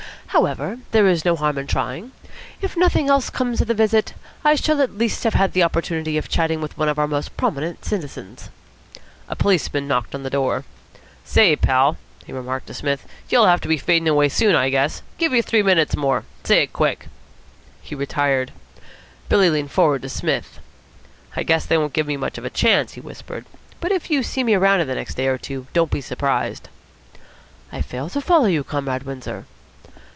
However, 0.33 0.79
there 0.91 1.09
is 1.09 1.25
no 1.25 1.35
harm 1.35 1.57
in 1.57 1.67
trying. 1.67 2.13
If 2.61 2.77
nothing 2.77 3.09
else 3.09 3.29
comes 3.29 3.59
of 3.59 3.67
the 3.67 3.73
visit, 3.73 4.13
I 4.45 4.55
shall 4.55 4.81
at 4.81 4.97
least 4.97 5.25
have 5.25 5.33
had 5.33 5.51
the 5.51 5.61
opportunity 5.61 6.17
of 6.17 6.29
chatting 6.29 6.61
with 6.61 6.77
one 6.77 6.87
of 6.87 6.97
our 6.97 7.05
most 7.07 7.35
prominent 7.35 7.83
citizens." 7.83 8.49
A 9.27 9.35
policeman 9.35 9.91
appeared 9.91 10.15
at 10.15 10.23
the 10.23 10.29
door. 10.29 10.63
"Say, 11.25 11.57
pal," 11.57 11.97
he 12.25 12.31
remarked 12.31 12.67
to 12.67 12.73
Psmith, 12.73 13.05
"you'll 13.27 13.45
have 13.45 13.59
to 13.59 13.67
be 13.67 13.75
fading 13.75 14.07
away 14.07 14.29
soon, 14.29 14.55
I 14.55 14.69
guess. 14.69 15.01
Give 15.17 15.33
you 15.33 15.41
three 15.43 15.61
minutes 15.61 15.97
more. 15.97 16.23
Say 16.45 16.63
it 16.63 16.71
quick." 16.71 17.07
He 17.81 17.93
retired. 17.93 18.53
Billy 19.27 19.49
leaned 19.49 19.71
forward 19.71 20.01
to 20.03 20.09
Psmith. 20.09 20.61
"I 21.35 21.43
guess 21.43 21.65
they 21.65 21.77
won't 21.77 21.91
give 21.93 22.07
me 22.07 22.15
much 22.15 22.39
chance," 22.53 22.93
he 22.93 23.01
whispered, 23.01 23.45
"but 23.81 23.91
if 23.91 24.09
you 24.09 24.23
see 24.23 24.45
me 24.45 24.53
around 24.53 24.79
in 24.79 24.87
the 24.87 24.95
next 24.95 25.15
day 25.15 25.27
or 25.27 25.37
two, 25.37 25.67
don't 25.73 25.91
be 25.91 25.99
surprised." 25.99 26.69
"I 27.69 27.81
fail 27.81 28.09
to 28.11 28.21
follow 28.21 28.47
you, 28.47 28.63
Comrade 28.63 29.03
Windsor." 29.03 29.45